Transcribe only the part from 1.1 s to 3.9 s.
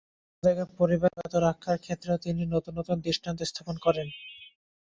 মধ্যে কুক্ষিগত রাখার ক্ষেত্রেও তিনি নতুন নতুন দৃষ্টান্ত স্থাপন